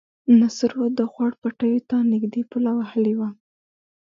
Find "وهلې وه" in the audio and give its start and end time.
2.75-3.29